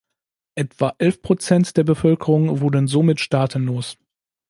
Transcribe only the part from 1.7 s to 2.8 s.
der Bevölkerung